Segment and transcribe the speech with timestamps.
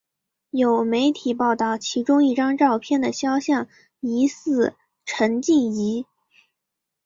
[0.49, 3.67] 有媒体报道其中一张照片的肖像
[3.99, 4.73] 疑似
[5.05, 6.07] 陈静仪。